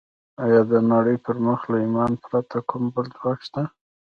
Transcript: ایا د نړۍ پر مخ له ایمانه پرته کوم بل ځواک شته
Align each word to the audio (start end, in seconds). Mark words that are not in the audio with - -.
ایا 0.43 0.61
د 0.71 0.73
نړۍ 0.91 1.17
پر 1.25 1.35
مخ 1.45 1.59
له 1.71 1.77
ایمانه 1.83 2.17
پرته 2.25 2.57
کوم 2.69 2.83
بل 2.93 3.05
ځواک 3.17 3.39
شته 3.47 3.63